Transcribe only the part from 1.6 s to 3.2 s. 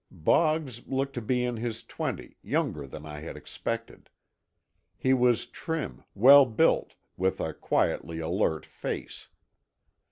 twenties, younger than I